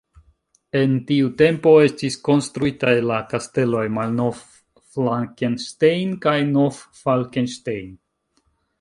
En 0.77 0.93
tiu 1.11 1.27
tempo 1.41 1.73
estis 1.89 2.17
konstruitaj 2.29 2.95
la 3.11 3.19
kasteloj 3.35 3.83
Malnov-Flakenstein 3.99 6.19
kaj 6.27 6.37
Nov-Falkenstein. 6.57 7.97